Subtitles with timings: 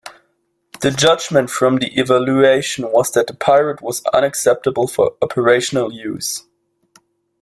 [0.79, 6.43] The judgment from the evaluation was that the Pirate was unacceptable for operational use.